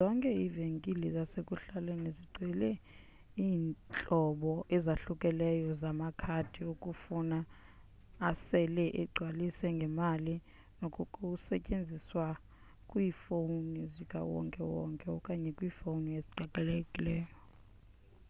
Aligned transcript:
zonke 0.05 0.29
iivenkile 0.35 1.07
zasekuhlaleni 1.15 2.09
zigcwele 2.17 2.69
iintlobo 3.45 4.53
ezahlukeneyo 4.75 5.69
zamakhadi 5.81 6.61
okufowuna 6.73 7.37
asele 8.29 8.85
egcwaliswe 9.01 9.67
ngemali 9.77 10.35
nanokusetyenziswa 10.79 12.25
kwiifowuni 12.89 13.81
zikawonke 13.95 14.61
wonke 14.73 15.07
okanye 15.17 15.49
kwiifowuni 15.57 16.09
eziqhelekileyo 16.19 17.27